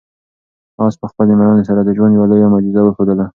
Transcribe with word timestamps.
آس 0.85 0.95
په 1.01 1.05
خپلې 1.11 1.33
مېړانې 1.39 1.63
سره 1.69 1.81
د 1.83 1.89
ژوند 1.97 2.13
یوه 2.15 2.27
لویه 2.31 2.47
معجزه 2.53 2.81
وښودله. 2.83 3.25